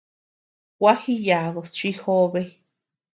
Gua 0.79 0.93
jiyadus 1.03 1.69
chi 1.75 1.89
jobe. 1.99 2.41